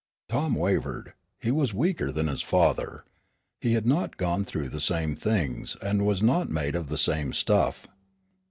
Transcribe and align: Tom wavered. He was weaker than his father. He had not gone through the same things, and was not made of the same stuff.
Tom 0.27 0.55
wavered. 0.55 1.13
He 1.39 1.51
was 1.51 1.75
weaker 1.75 2.11
than 2.11 2.25
his 2.25 2.41
father. 2.41 3.05
He 3.59 3.73
had 3.73 3.85
not 3.85 4.17
gone 4.17 4.45
through 4.45 4.69
the 4.69 4.81
same 4.81 5.15
things, 5.15 5.77
and 5.79 6.07
was 6.07 6.23
not 6.23 6.49
made 6.49 6.73
of 6.75 6.87
the 6.89 6.97
same 6.97 7.33
stuff. 7.33 7.85